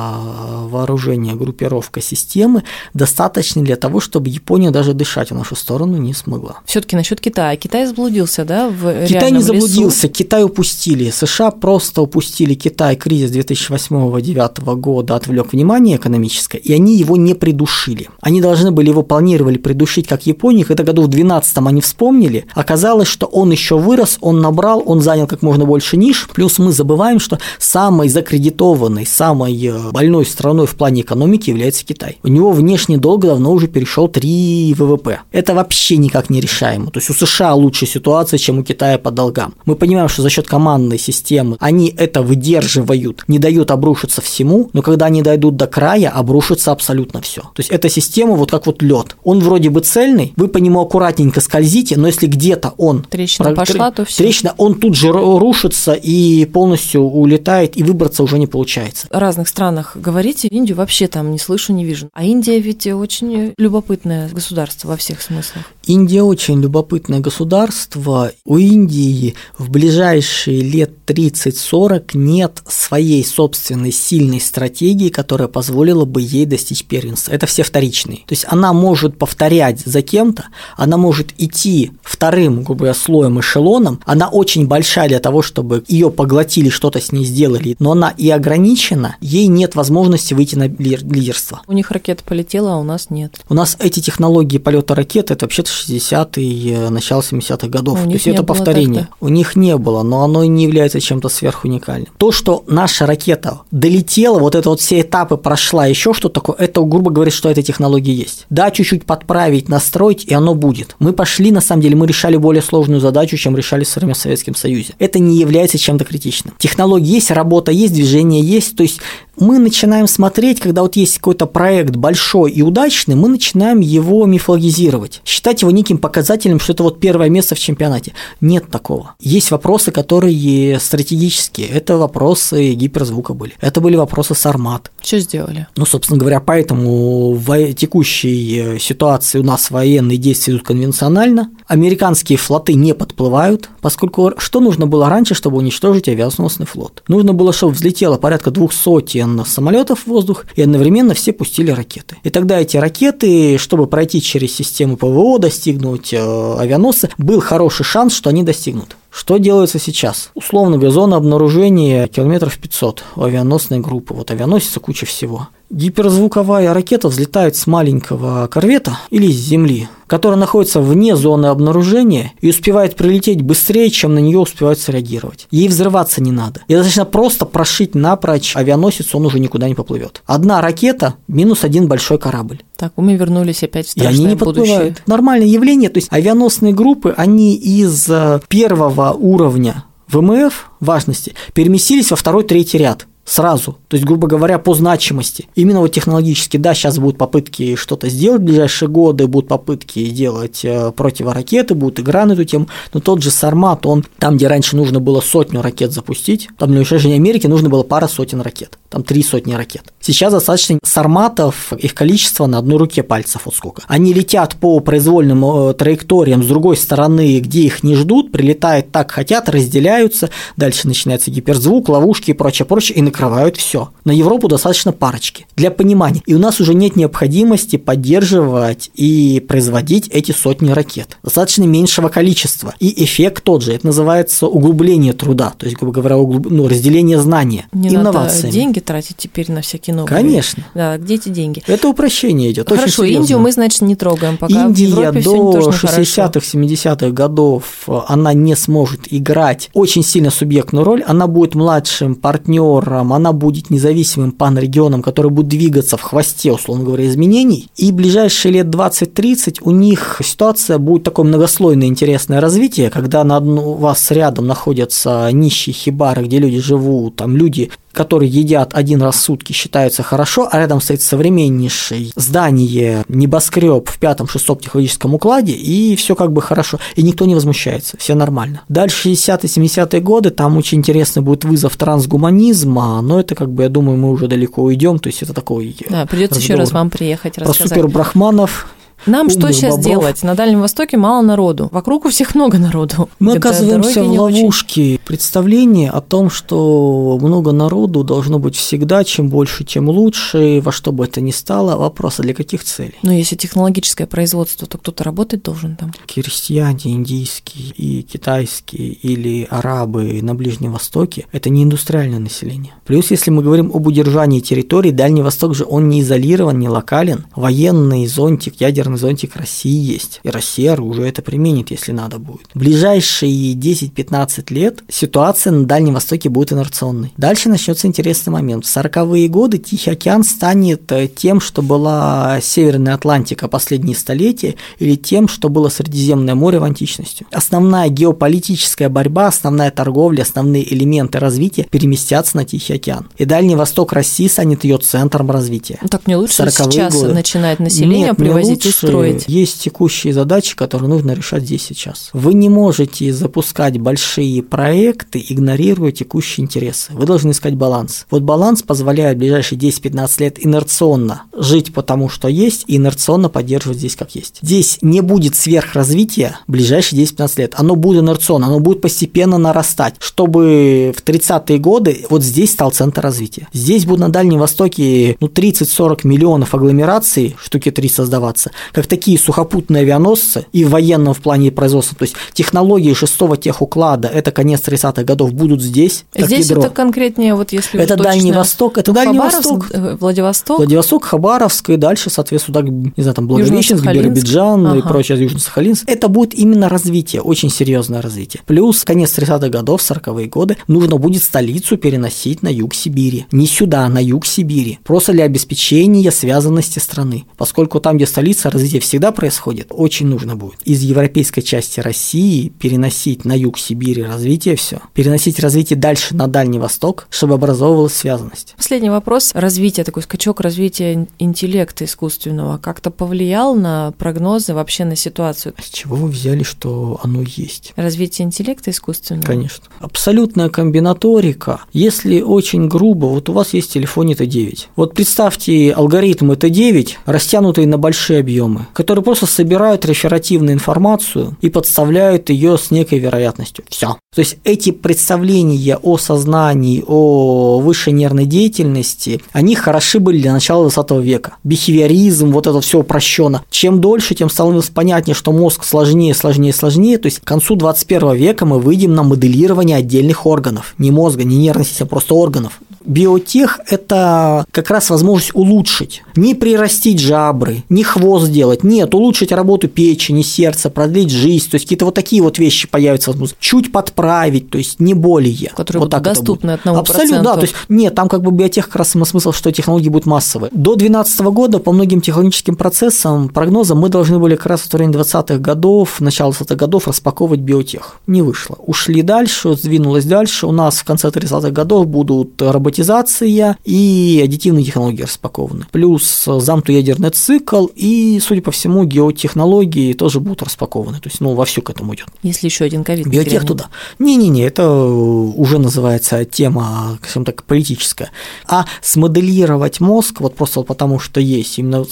вооружение, 0.64 1.36
группировка 1.36 2.02
системы, 2.02 2.64
достаточно 2.94 3.62
для 3.64 3.76
того, 3.76 4.00
чтобы 4.00 4.30
Япония 4.30 4.72
даже 4.72 4.94
дышать 4.94 5.32
в 5.32 5.36
нашу 5.36 5.56
сторону 5.56 5.98
не 5.98 6.14
смогла. 6.14 6.58
Все-таки 6.66 6.96
насчет 6.96 7.20
Китая. 7.20 7.56
Китай 7.56 7.86
заблудился, 7.86 8.46
да, 8.46 8.70
в 8.70 9.06
Китай 9.06 9.32
не 9.32 9.40
реальном 9.40 9.42
лесу? 9.42 9.54
заблудился, 9.54 10.08
Китай 10.08 10.44
упустили. 10.44 11.12
США 11.12 11.52
просто 11.52 12.02
упустили 12.02 12.54
Китай. 12.56 12.96
Кризис 12.96 13.32
2008-2009 13.70 14.76
года 14.76 15.16
отвлек 15.16 15.54
внимание 15.54 15.98
экономическое, 15.98 16.58
и 16.58 16.74
они 16.74 16.98
его 16.98 17.18
не 17.18 17.34
придушили. 17.34 18.10
Они 18.22 18.42
должны 18.42 18.72
были 18.72 18.90
его 18.90 19.04
планировали 19.04 19.58
придушить 19.58 20.08
как 20.08 20.26
Японию, 20.26 20.66
когда 20.66 20.84
году 20.84 21.04
в 21.04 21.08
12 21.08 21.58
они 21.58 21.82
вспомнили. 21.82 22.46
Оказалось, 22.54 23.08
что 23.08 23.26
он 23.26 23.52
еще 23.52 23.78
вырос, 23.78 24.18
он 24.22 24.42
набрал, 24.42 24.84
он 24.86 25.02
занял 25.02 25.28
как 25.28 25.42
можно 25.42 25.66
больше 25.66 25.98
ниш. 25.98 26.28
Плюс 26.34 26.60
мы 26.60 26.72
забываем, 26.72 27.20
что 27.20 27.40
самой 27.60 28.10
закредитованной, 28.10 29.06
самой 29.06 29.66
э, 29.66 29.92
больной 29.92 30.26
страной 30.26 30.68
в 30.68 30.76
плане 30.76 31.02
экономики 31.02 31.50
является 31.50 31.86
Китай. 31.86 32.18
У 32.24 32.28
него 32.28 32.52
внешний 32.52 32.98
долг 32.98 33.22
давно 33.22 33.52
уже 33.52 33.68
перешел 33.68 34.08
3 34.08 34.76
ВВП. 34.78 35.22
Это 35.32 35.54
вообще 35.54 35.98
никак 35.98 36.30
не 36.30 36.40
решаемо. 36.40 36.92
То 36.92 37.00
есть 37.00 37.10
у 37.10 37.14
США 37.14 37.54
лучше 37.54 37.86
ситуация, 37.86 38.38
чем 38.38 38.60
у 38.60 38.64
Китая 38.64 38.98
по 38.98 39.12
долгам. 39.12 39.54
Мы 39.66 39.76
понимаем, 39.76 40.10
что 40.10 40.22
за 40.22 40.30
счет 40.30 40.48
командной 40.48 41.00
системы 41.00 41.58
они 41.60 41.94
это 41.98 42.22
выдерживают, 42.22 43.24
не 43.28 43.40
дают 43.40 43.55
обрушиться 43.64 44.22
всему, 44.22 44.70
но 44.74 44.82
когда 44.82 45.06
они 45.08 45.22
дойдут 45.22 45.56
до 45.56 45.68
края, 45.68 46.10
обрушится 46.10 46.72
абсолютно 46.72 47.22
все. 47.22 47.42
То 47.42 47.60
есть 47.60 47.70
эта 47.70 47.90
система 47.90 48.34
вот 48.36 48.52
как 48.52 48.66
вот 48.66 48.82
лед. 48.82 49.16
Он 49.24 49.40
вроде 49.40 49.70
бы 49.70 49.82
цельный, 49.82 50.34
вы 50.36 50.48
по 50.48 50.58
нему 50.58 50.82
аккуратненько 50.82 51.42
скользите, 51.42 51.98
но 51.98 52.08
если 52.08 52.28
где-то 52.28 52.74
он 52.78 53.04
Трещина 53.04 53.50
Про- 53.50 53.56
пошла, 53.56 53.92
то 53.92 54.06
все. 54.06 54.24
Трещина, 54.24 54.54
он 54.58 54.76
тут 54.76 54.96
же 54.96 55.08
ру- 55.08 55.40
рушится 55.40 55.94
и 55.94 56.46
полностью 56.46 57.02
улетает, 57.04 57.78
и 57.78 57.84
выбраться 57.84 58.24
уже 58.24 58.38
не 58.40 58.48
получается. 58.48 59.08
В 59.10 59.18
разных 59.18 59.48
странах 59.48 59.96
говорите, 59.96 60.48
Индию 60.48 60.78
вообще 60.78 61.08
там 61.08 61.32
не 61.32 61.40
слышу, 61.40 61.74
не 61.74 61.86
вижу. 61.86 62.10
А 62.14 62.24
Индия 62.24 62.60
ведь 62.60 62.88
очень 62.88 63.54
любопытное 63.58 64.30
государство 64.30 64.90
во 64.90 64.98
всех 64.98 65.22
смыслах. 65.22 65.66
Индия 65.86 66.24
очень 66.24 66.62
любопытное 66.62 67.20
государство. 67.20 68.32
У 68.46 68.58
Индии 68.58 69.36
в 69.58 69.70
ближайшие 69.70 70.62
лет 70.62 70.92
30-40 71.08 72.12
нет 72.14 72.62
своей 72.68 73.24
собственной 73.36 73.92
сильной 73.92 74.40
стратегии, 74.40 75.10
которая 75.10 75.48
позволила 75.48 76.06
бы 76.06 76.22
ей 76.22 76.46
достичь 76.46 76.86
первенства. 76.86 77.32
Это 77.34 77.46
все 77.46 77.64
вторичные. 77.64 78.20
То 78.20 78.32
есть 78.32 78.46
она 78.48 78.72
может 78.74 79.18
повторять 79.18 79.82
за 79.86 80.02
кем-то, 80.02 80.46
она 80.78 80.98
может 80.98 81.34
идти 81.38 81.92
вторым, 82.02 82.64
грубо 82.64 82.80
говоря, 82.80 82.94
слоем, 82.94 83.40
эшелоном, 83.40 84.00
она 84.06 84.30
очень 84.30 84.68
большая 84.68 85.10
для 85.10 85.20
того, 85.20 85.42
чтобы 85.42 85.84
ее 85.88 86.10
поглотили, 86.10 86.70
что-то 86.70 87.02
с 87.02 87.12
ней 87.12 87.26
сделали, 87.26 87.76
но 87.80 87.92
она 87.92 88.14
и 88.18 88.30
ограничена, 88.30 89.18
ей 89.20 89.48
нет 89.48 89.76
возможности 89.76 90.34
выйти 90.34 90.56
на 90.56 90.68
лидер- 90.68 91.06
лидерство. 91.06 91.62
У 91.68 91.74
них 91.74 91.92
ракета 91.92 92.24
полетела, 92.24 92.74
а 92.76 92.78
у 92.78 92.84
нас 92.84 93.10
нет. 93.10 93.36
У 93.50 93.54
нас 93.54 93.76
эти 93.80 94.00
технологии 94.00 94.58
полета 94.58 94.96
ракет 94.96 95.32
это 95.32 95.46
вообще-то 95.46 95.70
60-е, 95.70 96.90
начало 96.90 97.22
70-х 97.22 97.68
годов. 97.68 98.00
У 98.02 98.08
То 98.08 98.14
есть 98.14 98.28
это 98.28 98.44
повторение. 98.44 99.02
тогда. 99.02 99.16
У 99.20 99.30
них 99.30 99.56
не 99.56 99.76
было, 99.78 100.04
но 100.04 100.24
оно 100.24 100.44
и 100.44 100.48
не 100.48 100.64
является 100.64 101.02
чем-то 101.02 101.28
сверхуникальным. 101.30 102.12
То, 102.18 102.32
что 102.32 102.64
наша 102.68 103.06
ракета 103.06 103.25
долетела, 103.72 104.40
вот 104.40 104.56
это 104.56 104.70
вот 104.70 104.80
все 104.80 105.02
этапы 105.02 105.38
прошла, 105.38 105.86
еще 105.88 106.14
что 106.14 106.30
такое, 106.30 106.56
это, 106.58 106.82
грубо 106.82 107.12
говоря, 107.12 107.32
что 107.32 107.50
эта 107.50 107.62
технология 107.62 108.14
есть. 108.14 108.46
Да, 108.50 108.72
чуть-чуть 108.72 109.06
подправить, 109.06 109.70
настроить, 109.70 110.26
и 110.26 110.34
оно 110.34 110.56
будет. 110.56 110.96
Мы 111.00 111.14
пошли, 111.14 111.52
на 111.52 111.62
самом 111.62 111.82
деле, 111.82 111.96
мы 111.96 112.08
решали 112.08 112.38
более 112.38 112.62
сложную 112.62 113.00
задачу, 113.00 113.38
чем 113.38 113.58
решали 113.58 113.84
в 113.84 113.88
современном 113.88 114.16
Советском 114.16 114.56
Союзе. 114.56 114.94
Это 115.00 115.20
не 115.20 115.38
является 115.38 115.78
чем-то 115.78 116.06
критичным. 116.06 116.54
Технология 116.58 117.14
есть, 117.14 117.32
работа 117.32 117.72
есть, 117.72 117.94
движение 117.94 118.42
есть, 118.42 118.76
то 118.76 118.84
есть 118.84 119.00
мы 119.38 119.60
начинаем 119.60 120.08
смотреть, 120.08 120.60
когда 120.60 120.82
вот 120.82 120.96
есть 120.96 121.18
какой-то 121.18 121.46
проект 121.46 121.96
большой 121.96 122.52
и 122.52 122.62
удачный, 122.62 123.16
мы 123.16 123.30
начинаем 123.30 123.80
его 123.80 124.26
мифологизировать, 124.26 125.22
считать 125.26 125.62
его 125.62 125.72
неким 125.72 125.98
показателем, 125.98 126.60
что 126.60 126.74
это 126.74 126.84
вот 126.84 127.00
первое 127.00 127.30
место 127.30 127.56
в 127.56 127.60
чемпионате. 127.60 128.14
Нет 128.42 128.70
такого. 128.70 129.16
Есть 129.20 129.52
вопросы, 129.52 129.92
которые 129.92 130.80
стратегические. 130.80 131.68
Это 131.68 131.98
вопросы 131.98 132.74
гиперзвука 132.74 133.34
были. 133.34 133.54
Это 133.62 133.82
были 133.82 133.96
вопросы 133.96 134.36
Сармат. 134.36 134.92
Что 135.02 135.20
сделали? 135.20 135.68
Ну, 135.76 135.86
собственно 135.86 136.20
говоря, 136.20 136.40
поэтому 136.40 137.34
в 137.34 137.74
текущей 137.74 138.60
э, 138.60 138.80
ситуации 138.80 139.40
у 139.40 139.44
нас 139.44 139.72
военные 139.72 140.18
действия 140.18 140.54
идут 140.54 140.66
конвенционально. 140.66 141.50
Американские 141.68 142.38
флоты 142.38 142.74
не 142.74 142.94
подплывают, 142.94 143.70
поскольку 143.82 144.34
что 144.38 144.60
нужно 144.60 144.88
было 144.88 145.10
раньше, 145.10 145.34
чтобы 145.34 145.58
уничтожить 145.58 146.08
авианосный 146.08 146.66
флот? 146.66 147.04
Нужно 147.08 147.34
было, 147.34 147.54
чтобы 147.54 147.74
взлетело 147.74 148.18
порядка 148.18 148.52
двух 148.52 148.74
сотен 148.74 149.25
одновременно 149.26 149.46
самолетов 149.46 150.02
в 150.02 150.08
воздух 150.08 150.46
и 150.56 150.62
одновременно 150.62 151.14
все 151.14 151.34
пустили 151.34 151.72
ракеты. 151.72 152.18
И 152.24 152.30
тогда 152.30 152.60
эти 152.60 152.78
ракеты, 152.78 153.58
чтобы 153.58 153.88
пройти 153.88 154.22
через 154.22 154.54
систему 154.56 154.98
ПВО, 154.98 155.40
достигнуть 155.40 156.14
э, 156.14 156.18
авианосца, 156.18 157.10
был 157.18 157.42
хороший 157.42 157.84
шанс, 157.84 158.16
что 158.16 158.30
они 158.30 158.44
достигнут. 158.44 158.96
Что 159.10 159.38
делается 159.38 159.80
сейчас? 159.80 160.32
Условно 160.34 160.78
зона 160.92 161.16
обнаружения 161.16 162.08
километров 162.08 162.58
500 162.58 163.04
у 163.16 163.24
авианосной 163.24 163.80
группы. 163.80 164.14
Вот 164.14 164.30
авианосится 164.32 164.80
куча 164.80 165.06
всего. 165.06 165.48
Гиперзвуковая 165.72 166.74
ракета 166.74 167.08
взлетает 167.10 167.56
с 167.56 167.66
маленького 167.66 168.48
корвета 168.48 169.00
или 169.10 169.32
с 169.32 169.36
земли, 169.36 169.90
которая 170.08 170.38
находится 170.38 170.80
вне 170.80 171.16
зоны 171.16 171.48
обнаружения 171.48 172.34
и 172.40 172.50
успевает 172.50 172.96
прилететь 172.96 173.42
быстрее, 173.42 173.90
чем 173.90 174.14
на 174.14 174.20
нее 174.20 174.38
успевают 174.38 174.80
среагировать. 174.80 175.48
Ей 175.50 175.68
взрываться 175.68 176.22
не 176.22 176.32
надо. 176.32 176.62
И 176.68 176.74
достаточно 176.74 177.06
просто 177.06 177.46
прошить 177.46 177.96
напрочь 177.96 178.56
авианосец, 178.56 179.14
он 179.16 179.26
уже 179.26 179.40
никуда 179.40 179.68
не 179.68 179.76
поплывет. 179.76 180.22
Одна 180.26 180.62
ракета 180.62 181.16
минус 181.28 181.64
один 181.64 181.88
большой 181.88 182.20
корабль. 182.20 182.62
Так, 182.78 182.94
мы 182.98 183.16
вернулись 183.16 183.64
опять 183.64 183.88
в 183.88 183.92
страшное 183.92 184.14
И 184.14 184.16
они 184.16 184.26
не 184.26 184.36
будущее. 184.36 184.64
подплывают. 184.64 185.04
Нормальное 185.08 185.48
явление. 185.48 185.90
То 185.90 185.98
есть 185.98 186.10
авианосные 186.12 186.74
группы, 186.74 187.14
они 187.18 187.56
из 187.56 188.08
э, 188.08 188.40
первого 188.48 189.14
уровня 189.14 189.86
ВМФ 190.10 190.70
важности 190.80 191.34
переместились 191.54 192.12
во 192.12 192.18
второй, 192.18 192.44
третий 192.44 192.78
ряд 192.78 193.08
сразу, 193.26 193.78
то 193.88 193.96
есть, 193.96 194.06
грубо 194.06 194.28
говоря, 194.28 194.60
по 194.60 194.74
значимости. 194.74 195.50
Именно 195.56 195.82
вот 195.82 195.92
технологически, 195.92 196.58
да, 196.58 196.74
сейчас 196.74 197.00
будут 197.00 197.18
попытки 197.18 197.76
что-то 197.76 198.08
сделать 198.08 198.42
в 198.42 198.46
ближайшие 198.46 198.88
годы, 198.88 199.28
будут 199.28 199.50
попытки 199.50 200.08
делать 200.10 200.64
э, 200.64 200.92
противоракеты, 200.92 201.74
будут 201.74 202.00
игра 202.00 202.26
на 202.26 202.34
эту 202.34 202.46
тему, 202.46 202.68
но 202.94 203.00
тот 203.00 203.24
же 203.24 203.32
Сармат, 203.32 203.86
он 203.86 204.06
там, 204.20 204.38
где 204.38 204.48
раньше 204.48 204.76
нужно 204.76 205.00
было 205.00 205.22
сотню 205.22 205.62
ракет 205.62 205.92
запустить, 205.92 206.50
там 206.58 206.70
для 206.70 206.80
уничтожения 206.80 207.16
Америки 207.16 207.48
нужно 207.48 207.70
было 207.70 207.84
пара 207.84 208.08
сотен 208.08 208.42
ракет, 208.42 208.78
там 208.90 209.04
три 209.04 209.24
сотни 209.24 209.54
ракет. 209.54 209.92
Сейчас 210.00 210.32
достаточно 210.32 210.78
Сарматов, 210.84 211.74
их 211.74 211.96
количество 211.96 212.46
на 212.46 212.60
одной 212.60 212.78
руке 212.78 213.02
пальцев, 213.02 213.42
вот 213.46 213.56
сколько. 213.56 213.82
Они 213.88 214.14
летят 214.14 214.56
по 214.56 214.80
произвольным 214.80 215.44
э, 215.46 215.74
траекториям 215.74 216.44
с 216.44 216.48
другой 216.48 216.78
стороны, 216.78 217.40
где 217.40 217.62
их 217.62 217.82
не 217.82 217.96
ждут, 217.96 218.32
прилетают 218.32 218.92
так 218.92 219.10
хотят, 219.10 219.50
разделяются, 219.50 220.30
дальше 220.58 220.88
начинается 220.88 221.32
гиперзвук, 221.32 221.90
ловушки 221.90 222.32
и 222.32 222.34
прочее, 222.34 222.68
прочее, 222.68 222.98
и 222.98 223.02
накрывают 223.16 223.56
все. 223.56 223.90
На 224.04 224.12
Европу 224.12 224.48
достаточно 224.48 224.92
парочки. 224.92 225.48
Для 225.56 225.72
понимания. 225.72 226.22
И 226.26 226.34
у 226.36 226.40
нас 226.40 226.60
уже 226.60 226.74
нет 226.74 226.96
необходимости 226.96 227.78
поддерживать 227.78 228.92
и 228.94 229.44
производить 229.48 230.10
эти 230.10 230.32
сотни 230.32 230.72
ракет. 230.72 231.18
Достаточно 231.24 231.64
меньшего 231.64 232.10
количества. 232.10 232.76
И 232.80 233.04
эффект 233.04 233.44
тот 233.44 233.64
же. 233.64 233.74
Это 233.74 233.88
называется 233.88 234.48
углубление 234.48 235.14
труда. 235.14 235.54
То 235.58 235.66
есть, 235.66 235.78
грубо 235.78 235.94
говоря, 235.94 236.18
углуб... 236.18 236.48
ну, 236.50 236.68
разделение 236.68 237.20
знания. 237.20 237.68
Не 237.72 237.90
инновациями. 237.90 238.44
надо 238.44 238.54
деньги 238.54 238.80
тратить 238.80 239.18
теперь 239.18 239.52
на 239.52 239.62
всякие 239.62 239.96
новые. 239.96 240.10
Конечно. 240.10 240.66
Да, 240.76 240.98
где 240.98 241.16
эти 241.16 241.30
деньги? 241.30 241.64
Это 241.66 241.88
упрощение 241.88 242.52
идет. 242.52 242.70
Хорошо. 242.70 243.04
Индию 243.06 243.40
мы, 243.40 243.52
значит, 243.52 243.82
не 243.82 243.96
трогаем, 243.96 244.38
пока 244.38 244.54
Индия 244.54 245.12
до 245.12 245.52
тоже 245.54 245.72
хорошо. 245.72 246.22
60-х, 246.22 246.40
70-х 246.40 247.10
годов 247.12 247.64
э, 247.88 248.00
она 248.08 248.34
не 248.34 248.56
сможет 248.56 249.02
играть 249.12 249.70
очень 249.74 250.04
сильно 250.04 250.30
субъектную 250.30 250.84
роль, 250.84 251.04
она 251.04 251.28
будет 251.28 251.56
младшим 251.56 252.16
партнером, 252.16 253.05
она 253.14 253.34
будет 253.34 253.70
независимым 253.70 254.32
панрегионом, 254.32 255.02
который 255.02 255.32
будет 255.32 255.48
двигаться 255.48 255.98
в 255.98 256.02
хвосте, 256.02 256.52
условно 256.52 256.84
говоря, 256.86 257.08
изменений. 257.08 257.70
И 257.76 257.92
ближайшие 257.92 258.54
лет 258.54 258.68
20-30 258.68 259.60
у 259.62 259.72
них 259.72 260.22
ситуация 260.24 260.78
будет 260.78 261.04
такое 261.04 261.26
многослойное 261.26 261.88
интересное 261.88 262.42
развитие, 262.42 262.90
когда 262.90 263.24
на 263.24 263.38
одну, 263.38 263.72
у 263.72 263.76
вас 263.76 264.12
рядом 264.12 264.48
находятся 264.48 265.30
нищие 265.32 265.74
хибары, 265.74 266.24
где 266.24 266.40
люди 266.40 266.60
живут, 266.60 267.16
там 267.16 267.36
люди 267.36 267.72
которые 267.96 268.30
едят 268.30 268.72
один 268.74 269.02
раз 269.02 269.16
в 269.16 269.20
сутки, 269.20 269.54
считаются 269.54 270.04
хорошо, 270.04 270.48
а 270.52 270.60
рядом 270.60 270.82
стоит 270.82 271.02
современнейшее 271.02 272.12
здание, 272.16 273.04
небоскреб 273.08 273.90
в 273.90 273.98
пятом-шестом 273.98 274.60
технологическом 274.60 275.16
укладе, 275.16 275.54
и 275.54 275.96
все 275.96 276.16
как 276.16 276.32
бы 276.32 276.42
хорошо, 276.42 276.80
и 276.96 277.04
никто 277.04 277.26
не 277.26 277.34
возмущается, 277.34 277.98
все 277.98 278.16
нормально. 278.16 278.62
Дальше 278.70 279.10
60-70-е 279.10 280.02
годы, 280.02 280.30
там 280.30 280.58
очень 280.58 280.80
интересный 280.80 281.22
будет 281.22 281.46
вызов 281.46 281.76
трансгуманизма, 281.78 283.02
но 283.02 283.20
это 283.20 283.36
как 283.36 283.50
бы, 283.50 283.64
я 283.64 283.70
думаю, 283.70 283.98
мы 283.98 284.12
уже 284.12 284.28
далеко 284.28 284.62
уйдем, 284.64 285.00
то 285.00 285.08
есть 285.08 285.24
это 285.24 285.34
такой 285.34 285.76
Да, 285.90 286.06
придется 286.06 286.40
еще 286.40 286.56
раз 286.56 286.72
вам 286.72 286.90
приехать 286.90 287.36
про 287.36 287.46
рассказать. 287.46 287.70
супербрахманов, 287.70 288.68
Нам 289.06 289.30
что 289.30 289.52
сейчас 289.52 289.76
бобров. 289.76 289.86
делать? 289.86 290.24
На 290.24 290.36
Дальнем 290.36 290.62
Востоке 290.62 290.98
мало 290.98 291.22
народу. 291.22 291.70
Вокруг 291.72 292.06
у 292.06 292.10
всех 292.10 292.36
много 292.36 292.58
народу. 292.58 293.10
Мы 293.20 293.34
Где-то 293.34 293.50
оказываемся 293.50 294.04
в 294.04 294.12
ловушке 294.12 295.00
представления 295.06 295.92
о 295.92 296.02
том, 296.02 296.30
что 296.30 297.18
много 297.22 297.52
народу 297.52 298.04
должно 298.04 298.40
быть 298.40 298.56
всегда, 298.56 299.04
чем 299.04 299.30
больше, 299.30 299.64
тем 299.64 299.90
лучше, 299.90 300.62
во 300.62 300.72
что 300.72 300.92
бы 300.92 301.06
это 301.06 301.22
ни 301.22 301.32
стало. 301.32 301.78
Вопрос, 301.78 302.20
а 302.20 302.24
для 302.24 302.34
каких 302.34 302.64
целей? 302.64 302.96
Но 303.04 303.14
если 303.14 303.36
технологическое 303.36 304.08
производство, 304.08 304.68
то 304.68 304.78
кто-то 304.78 305.04
работать 305.04 305.44
должен 305.44 305.76
там. 305.76 305.94
Крестьяне 306.08 306.94
индийские 306.94 307.68
и 307.76 308.02
китайские 308.02 308.90
или 308.90 309.48
арабы 309.50 310.22
на 310.22 310.36
Ближнем 310.36 310.72
Востоке– 310.74 311.26
это 311.32 311.50
не 311.50 311.64
индустриальное 311.64 312.20
население. 312.20 312.74
Плюс, 312.86 313.12
если 313.12 313.32
мы 313.32 313.44
говорим 313.44 313.72
об 313.74 313.86
удержании 313.86 314.40
территорий, 314.40 314.92
Дальний 314.92 315.22
Восток 315.22 315.56
же 315.56 315.66
он 315.68 315.90
не 315.90 316.02
изолирован, 316.02 316.58
не 316.58 316.70
локален. 316.70 317.26
Военный 317.36 318.08
зонтик, 318.08 318.60
ядерный 318.60 318.95
зонтик 318.98 319.36
России 319.36 319.94
есть. 319.94 320.20
И 320.24 320.30
Россия 320.30 320.74
оружие 320.74 321.10
это 321.10 321.22
применит, 321.22 321.72
если 321.72 321.92
надо 321.92 322.20
будет. 322.20 322.48
В 322.54 322.60
ближайшие 322.60 323.54
10-15 323.54 324.54
лет 324.54 324.84
ситуация 324.90 325.52
на 325.52 325.66
Дальнем 325.66 325.94
Востоке 325.94 326.30
будет 326.30 326.54
инерционной. 326.54 327.14
Дальше 327.18 327.50
начнется 327.50 327.88
интересный 327.88 328.32
момент. 328.32 328.66
В 328.66 328.78
40-е 328.78 329.28
годы 329.28 329.58
Тихий 329.58 329.92
океан 329.92 330.24
станет 330.24 330.92
э, 330.92 331.08
тем, 331.08 331.42
что 331.42 331.62
была 331.62 332.40
Северная 332.42 332.96
Атлантика 332.96 333.48
последние 333.48 333.96
столетия, 333.96 334.56
или 334.80 334.96
тем, 334.96 335.28
что 335.28 335.50
было 335.50 335.70
Средиземное 335.70 336.36
море 336.36 336.60
в 336.60 336.64
античности. 336.64 337.26
Основная 337.32 337.90
геополитическая 337.90 338.90
борьба, 338.90 339.28
основная 339.28 339.72
торговля, 339.72 340.24
основные 340.24 340.72
элементы 340.74 341.20
развития 341.20 341.68
переместятся 341.70 342.38
на 342.38 342.46
Тихий 342.46 342.74
океан. 342.74 343.08
И 343.18 343.26
Дальний 343.26 343.56
Восток 343.56 343.94
России 343.94 344.28
станет 344.28 344.64
ее 344.64 344.78
центром 344.78 345.32
развития. 345.32 345.80
Так 345.90 346.08
не 346.08 346.16
лучше 346.16 346.44
40-е 346.44 346.52
сейчас 346.52 346.94
годы. 346.94 347.14
начинать 347.14 347.60
население 347.60 348.00
Нет, 348.00 348.18
не 348.18 348.26
привозить 348.26 348.66
лучше. 348.66 348.85
Строить. 348.88 349.26
Есть 349.28 349.62
текущие 349.62 350.14
задачи, 350.14 350.56
которые 350.56 350.90
нужно 350.90 351.12
решать 351.12 351.44
здесь 351.44 351.64
сейчас. 351.64 352.10
Вы 352.14 352.34
не 352.34 352.50
можете 352.50 353.12
запускать 353.14 353.80
большие 353.80 354.44
проекты, 354.44 355.24
игнорируя 355.28 355.92
текущие 355.92 356.44
интересы. 356.44 356.92
Вы 356.94 357.06
должны 357.06 357.32
искать 357.32 357.56
баланс. 357.56 358.06
Вот 358.10 358.24
баланс 358.24 358.64
позволяет 358.64 359.18
в 359.18 359.20
ближайшие 359.20 359.60
10-15 359.60 360.10
лет 360.20 360.46
инерционно 360.46 361.24
жить 361.36 361.74
потому, 361.74 362.10
что 362.10 362.28
есть, 362.28 362.66
и 362.68 362.78
инерционно 362.78 363.30
поддерживать 363.30 363.80
здесь 363.80 363.96
как 363.96 364.16
есть. 364.16 364.40
Здесь 364.42 364.80
не 364.82 365.02
будет 365.02 365.36
сверхразвития 365.36 366.40
в 366.48 366.52
ближайшие 366.52 367.04
10-15 367.04 367.40
лет. 367.40 367.54
Оно 367.58 367.76
будет 367.76 368.04
инерционно, 368.04 368.48
оно 368.48 368.60
будет 368.60 368.82
постепенно 368.82 369.38
нарастать, 369.38 369.96
чтобы 370.00 370.94
в 370.96 371.04
30-е 371.04 371.58
годы 371.60 372.06
вот 372.10 372.24
здесь 372.24 372.52
стал 372.52 372.72
центр 372.72 373.02
развития. 373.02 373.48
Здесь 373.54 373.86
будут 373.86 374.02
на 374.02 374.10
Дальнем 374.10 374.40
Востоке 374.40 375.18
ну, 375.20 375.28
30-40 375.28 376.02
миллионов 376.04 376.54
агломераций, 376.54 377.36
штуки 377.42 377.72
3 377.72 377.90
создаваться, 377.90 378.52
как 378.76 378.88
такие 378.88 379.18
сухопутные 379.18 379.82
авианосцы 379.84 380.46
и 380.52 380.66
в 380.66 380.70
военном 380.72 381.14
в 381.14 381.20
плане 381.22 381.50
производства. 381.50 381.98
То 381.98 382.04
есть 382.04 382.16
технологии 382.34 382.94
шестого 382.94 383.38
техуклада, 383.38 384.10
это 384.10 384.32
конец 384.32 384.62
30-х 384.68 385.04
годов, 385.04 385.34
будут 385.34 385.62
здесь, 385.62 386.04
как 386.14 386.26
Здесь 386.26 386.50
ядро. 386.50 386.64
это 386.64 386.70
конкретнее, 386.72 387.36
вот 387.36 387.54
если 387.54 387.80
Это 387.80 387.96
точно- 387.96 388.12
Дальний 388.12 388.32
Восток, 388.34 388.78
это 388.78 388.92
Дальний 388.92 389.18
Хабаровск, 389.18 389.50
Восток. 389.50 389.68
э, 389.72 389.98
Владивосток. 390.00 390.58
Владивосток, 390.58 391.06
Хабаровск 391.06 391.70
и 391.70 391.78
дальше, 391.78 392.10
соответственно, 392.10 392.54
так, 392.62 392.70
не 392.70 392.92
знаю, 393.04 393.16
там 393.16 393.28
Благовещенск. 393.28 393.86
Биробиджан 393.86 394.76
и 394.76 394.80
Ага. 394.80 394.90
прочее, 394.90 395.18
Южно-Сахалинск. 395.26 395.84
Это 395.88 396.08
будет 396.10 396.34
именно 396.34 396.68
развитие, 396.70 397.22
очень 397.22 397.50
серьезное 397.50 398.02
развитие. 398.02 398.42
Плюс 398.46 398.84
конец 398.84 399.12
30-х 399.18 399.48
годов, 399.50 399.82
40-е 399.82 400.28
годы, 400.28 400.58
нужно 400.68 400.98
будет 400.98 401.24
столицу 401.24 401.78
переносить 401.78 402.44
на 402.44 402.50
юг 402.50 402.74
Сибири. 402.76 403.26
Не 403.32 403.48
сюда, 403.48 403.86
а 403.86 403.90
на 403.90 404.00
юг 404.04 404.26
Сибири. 404.26 404.80
Просто 404.84 405.14
для 405.14 405.24
обеспечения 405.24 406.12
связанности 406.12 406.80
страны. 406.80 407.24
Поскольку 407.38 407.80
там, 407.80 407.96
где 407.98 408.06
столица, 408.06 408.50
развитие 408.56 408.82
всегда 408.82 409.12
происходит, 409.12 409.68
очень 409.70 410.08
нужно 410.08 410.36
будет 410.36 410.60
из 410.64 410.82
европейской 410.82 411.42
части 411.42 411.80
России 411.80 412.50
переносить 412.50 413.26
на 413.26 413.38
юг 413.38 413.60
Сибири 413.60 414.04
развитие 414.04 414.56
все, 414.56 414.80
переносить 414.94 415.40
развитие 415.40 415.78
дальше 415.78 416.16
на 416.16 416.28
Дальний 416.28 416.60
Восток, 416.60 417.08
чтобы 417.10 417.36
образовывалась 417.36 417.94
связанность. 417.94 418.54
Последний 418.58 418.90
вопрос. 418.90 419.32
Развитие, 419.34 419.84
такой 419.84 420.04
скачок 420.04 420.42
развития 420.42 421.08
интеллекта 421.20 421.86
искусственного 421.86 422.58
как-то 422.58 422.92
повлиял 422.92 423.56
на 423.56 423.94
прогнозы, 423.98 424.54
вообще 424.54 424.86
на 424.86 424.96
ситуацию? 424.96 425.54
С 425.62 425.70
чего 425.70 425.96
вы 425.96 426.10
взяли, 426.10 426.44
что 426.44 427.00
оно 427.04 427.22
есть? 427.22 427.74
Развитие 427.76 428.26
интеллекта 428.26 428.72
искусственного? 428.72 429.26
Конечно. 429.26 429.66
Абсолютная 429.80 430.50
комбинаторика. 430.50 431.62
Если 431.74 432.22
очень 432.22 432.68
грубо, 432.68 433.06
вот 433.08 433.30
у 433.30 433.34
вас 433.34 433.54
есть 433.54 433.70
в 433.70 433.74
телефоне 433.74 434.14
Т9. 434.14 434.68
Вот 434.76 434.94
представьте 434.94 435.72
алгоритм 435.72 436.32
Т9, 436.32 436.94
растянутый 437.06 437.66
на 437.66 437.78
большие 437.78 438.20
объемы. 438.20 438.45
Приемы, 438.46 438.68
которые 438.74 439.04
просто 439.04 439.26
собирают 439.26 439.86
реферативную 439.86 440.54
информацию 440.54 441.38
и 441.42 441.50
подставляют 441.50 442.30
ее 442.30 442.58
с 442.58 442.72
некой 442.72 443.00
вероятностью. 443.00 443.66
Все. 443.70 443.98
То 444.14 444.20
есть 444.20 444.38
эти 444.44 444.72
представления 444.72 445.78
о 445.78 445.98
сознании, 445.98 446.84
о 446.86 447.60
высшей 447.60 447.94
нервной 447.94 448.26
деятельности, 448.26 449.22
они 449.34 449.56
хороши 449.56 450.00
были 450.00 450.20
для 450.22 450.34
начала 450.34 450.70
20 450.70 450.92
века. 451.04 451.36
Бихевиоризм, 451.44 452.32
вот 452.32 452.48
это 452.48 452.62
все 452.62 452.80
упрощенно. 452.80 453.44
Чем 453.50 453.82
дольше, 453.82 454.16
тем 454.16 454.30
становилось 454.30 454.70
понятнее, 454.70 455.16
что 455.16 455.32
мозг 455.32 455.64
сложнее, 455.64 456.14
сложнее, 456.14 456.54
сложнее. 456.54 456.98
То 456.98 457.08
есть 457.08 457.20
к 457.20 457.24
концу 457.24 457.56
21 457.56 458.16
века 458.16 458.46
мы 458.46 458.60
выйдем 458.60 458.94
на 458.94 459.04
моделирование 459.04 459.78
отдельных 459.78 460.26
органов. 460.26 460.76
Не 460.78 460.92
мозга, 460.92 461.24
не 461.24 461.38
нервной 461.38 461.66
системы, 461.66 461.90
просто 461.90 462.16
органов. 462.16 462.62
Биотех– 462.86 463.60
это 463.70 464.46
как 464.52 464.70
раз 464.70 464.90
возможность 464.90 465.36
улучшить. 465.36 466.04
Не 466.16 466.36
прирастить 466.36 467.00
жабры, 467.00 467.64
не 467.70 467.84
хвост 467.84 468.28
сделать. 468.28 468.64
Нет, 468.64 468.94
улучшить 468.94 469.32
работу 469.32 469.68
печени, 469.68 470.22
сердца, 470.22 470.70
продлить 470.70 471.10
жизнь. 471.10 471.50
То 471.50 471.56
есть 471.56 471.66
какие-то 471.66 471.86
вот 471.86 471.96
такие 471.96 472.22
вот 472.22 472.40
вещи 472.40 472.68
появятся. 472.68 473.14
Чуть 473.40 473.72
подправить, 473.72 474.50
то 474.50 474.58
есть 474.58 474.80
не 474.80 474.94
более. 474.94 475.52
Которые 475.56 475.82
вот 475.82 475.90
так 475.90 476.04
доступны 476.04 476.52
одному 476.52 476.80
Абсолютно, 476.80 477.24
да. 477.24 477.36
То 477.36 477.42
есть 477.42 477.56
нет, 477.70 477.96
там 477.96 478.08
как 478.08 478.22
бы 478.22 478.32
биотех 478.32 478.68
как 478.68 478.78
раз 478.78 478.90
смысл, 478.90 479.32
что 479.32 479.52
технологии 479.52 479.90
будут 479.90 480.06
массовые. 480.06 480.50
До 480.54 480.76
2012 480.76 481.20
года 481.22 481.60
по 481.60 481.72
многим 481.72 482.02
технологическим 482.02 482.56
процессам, 482.56 483.30
прогнозам 483.30 483.80
мы 483.80 483.90
должны 483.90 484.20
были 484.20 484.36
как 484.36 484.48
раз 484.48 484.62
в 484.62 484.74
районе 484.74 484.98
20-х 484.98 485.38
годов, 485.38 486.00
начало 486.00 486.32
20-х 486.32 486.56
годов 486.56 486.88
распаковывать 486.88 487.40
биотех. 487.40 487.98
Не 488.08 488.22
вышло. 488.22 488.58
Ушли 488.60 489.02
дальше, 489.02 489.56
сдвинулось 489.56 490.06
дальше. 490.06 490.48
У 490.48 490.52
нас 490.52 490.78
в 490.78 490.84
конце 490.84 491.10
30-х 491.10 491.50
годов 491.52 491.88
будут 491.88 492.42
работать 492.42 492.75
роботизация 492.76 493.58
и 493.64 494.22
аддитивные 494.24 494.66
технологии 494.66 495.04
распакованы. 495.04 495.66
Плюс 495.72 496.26
замкнутый 496.26 496.76
ядерный 496.76 497.10
цикл 497.10 497.68
и, 497.76 498.20
судя 498.22 498.42
по 498.42 498.52
всему, 498.52 498.84
геотехнологии 498.86 499.94
тоже 499.94 500.20
будут 500.20 500.44
распакованы. 500.44 501.00
То 501.00 501.10
есть, 501.10 501.22
ну, 501.22 501.34
вовсю 501.34 501.62
к 501.62 501.70
этому 501.70 501.96
идет. 501.96 502.08
Если 502.24 502.48
еще 502.48 502.66
один 502.66 502.84
ковид. 502.84 503.08
Биотех 503.08 503.46
туда. 503.46 503.68
Не-не-не, 504.00 504.44
это 504.44 504.70
уже 504.72 505.58
называется 505.58 506.26
тема, 506.26 506.98
скажем 507.02 507.26
так, 507.26 507.44
политическая. 507.44 508.12
А 508.48 508.66
смоделировать 508.82 509.80
мозг, 509.80 510.22
вот 510.22 510.36
просто 510.36 510.62
потому 510.64 511.00
что 511.00 511.20
есть 511.20 511.60
именно 511.60 511.86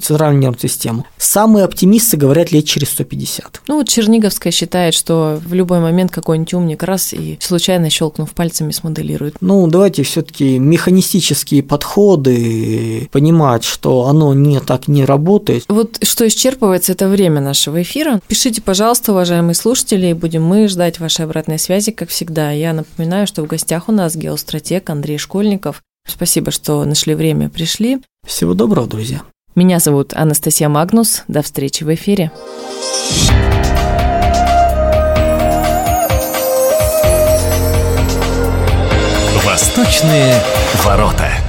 центральную 0.00 0.40
нервную 0.40 0.60
систему, 0.60 1.06
самые 1.18 1.64
оптимисты 1.64 2.16
говорят 2.16 2.52
лет 2.52 2.64
через 2.64 2.90
150. 2.90 3.62
Ну, 3.68 3.76
вот 3.76 3.88
Черниговская 3.88 4.52
считает, 4.52 4.94
что 4.94 5.40
в 5.44 5.54
любой 5.54 5.80
момент 5.80 6.10
какой-нибудь 6.10 6.54
умник 6.54 6.82
раз 6.82 7.12
и 7.12 7.38
случайно 7.40 7.90
щелкнув 7.90 8.30
пальцами 8.32 8.72
смоделирует. 8.72 9.36
Ну, 9.40 9.66
давайте 9.66 10.02
все 10.02 10.23
все-таки 10.24 10.58
механистические 10.58 11.62
подходы, 11.62 13.08
понимать, 13.12 13.64
что 13.64 14.06
оно 14.06 14.34
не 14.34 14.60
так 14.60 14.88
не 14.88 15.04
работает. 15.04 15.64
Вот 15.68 15.98
что 16.02 16.26
исчерпывается, 16.26 16.92
это 16.92 17.08
время 17.08 17.40
нашего 17.40 17.82
эфира. 17.82 18.20
Пишите, 18.26 18.62
пожалуйста, 18.62 19.12
уважаемые 19.12 19.54
слушатели, 19.54 20.08
и 20.08 20.14
будем 20.14 20.44
мы 20.44 20.68
ждать 20.68 20.98
вашей 20.98 21.24
обратной 21.24 21.58
связи, 21.58 21.92
как 21.92 22.08
всегда. 22.08 22.50
Я 22.50 22.72
напоминаю, 22.72 23.26
что 23.26 23.42
в 23.42 23.46
гостях 23.46 23.88
у 23.88 23.92
нас 23.92 24.16
геостратег 24.16 24.88
Андрей 24.90 25.18
Школьников. 25.18 25.82
Спасибо, 26.06 26.50
что 26.50 26.84
нашли 26.84 27.14
время, 27.14 27.48
пришли. 27.48 27.98
Всего 28.26 28.54
доброго, 28.54 28.86
друзья. 28.86 29.22
Меня 29.54 29.78
зовут 29.78 30.14
Анастасия 30.14 30.68
Магнус. 30.68 31.22
До 31.28 31.42
встречи 31.42 31.84
в 31.84 31.94
эфире. 31.94 32.32
Восточные 39.76 40.40
ворота. 40.84 41.43